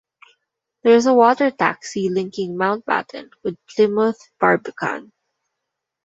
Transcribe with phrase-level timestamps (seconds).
[0.81, 5.11] There is a water-taxi linking Mountbatten with Plymouth Barbican.